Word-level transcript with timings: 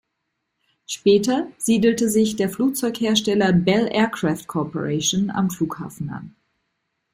Später 0.87 1.51
siedelte 1.59 2.09
sich 2.09 2.35
der 2.35 2.49
Flugzeughersteller 2.49 3.53
Bell 3.53 3.87
Aircraft 3.87 4.47
Corporation 4.47 5.29
am 5.29 5.51
Flughafen 5.51 6.09
an. 6.09 6.35